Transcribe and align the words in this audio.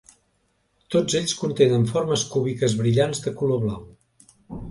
Tots 0.95 1.17
ells 1.19 1.33
contenen 1.41 1.85
formes 1.91 2.23
cúbiques 2.31 2.77
brillants 2.81 3.23
de 3.27 3.35
color 3.43 3.63
blau. 3.67 3.87